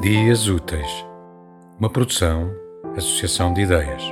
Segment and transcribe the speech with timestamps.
[0.00, 1.04] Dias Úteis,
[1.78, 2.50] uma produção,
[2.96, 4.02] associação de ideias.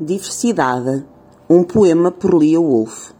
[0.00, 1.04] Diversidade,
[1.50, 3.10] um poema por Lia Wolf.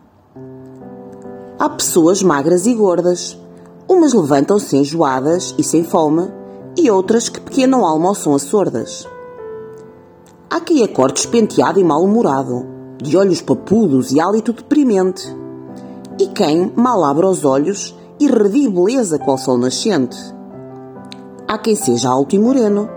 [1.58, 3.39] Há pessoas magras e gordas.
[3.86, 6.32] Umas levantam-se enjoadas e sem fome,
[6.79, 9.07] e outras que pequeno almoçam a sordas.
[10.48, 12.64] Há quem acorde espenteado e mal-humorado,
[12.96, 15.36] de olhos papudos e hálito deprimente
[16.18, 20.17] e quem mal abre os olhos e revive beleza qual sol nascente.
[21.46, 22.89] Há quem seja alto e moreno,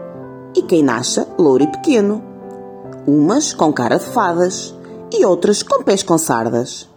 [0.56, 2.22] e quem nasça louro e pequeno.
[3.08, 4.76] Umas com cara de fadas,
[5.14, 6.90] e outras com pés com sardas.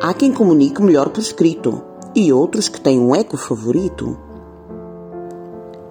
[0.00, 1.82] Há quem comunique melhor por escrito,
[2.14, 4.16] e outros que têm um eco favorito.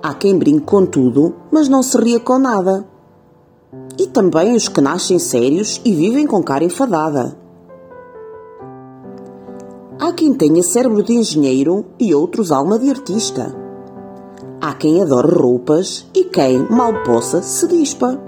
[0.04, 2.86] Há quem brinque com tudo, mas não se ria com nada.
[3.98, 7.41] E também os que nascem sérios e vivem com cara enfadada.
[10.12, 13.56] Há quem tenha cérebro de engenheiro e outros alma de artista.
[14.60, 18.20] Há quem adore roupas e quem, mal possa, se dispa.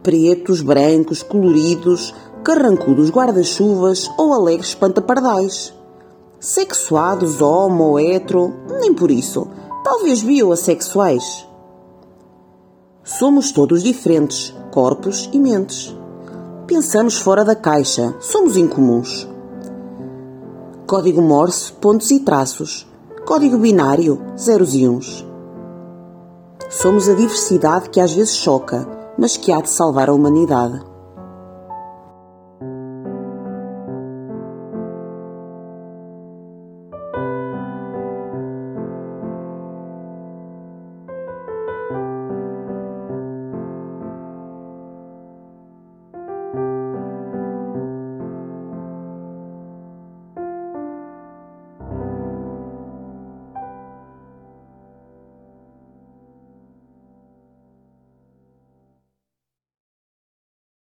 [0.00, 5.74] Pretos, brancos, coloridos, carrancudos guarda-chuvas ou alegres espantapardais.
[6.38, 9.48] Sexuados, homo ou hetero, nem por isso,
[9.82, 11.44] talvez bioassexuais.
[13.02, 15.92] Somos todos diferentes, corpos e mentes.
[16.68, 19.31] Pensamos fora da caixa, somos incomuns.
[20.92, 22.86] Código Morse, pontos e traços.
[23.24, 25.26] Código binário, zeros e uns.
[26.68, 30.91] Somos a diversidade que às vezes choca, mas que há de salvar a humanidade.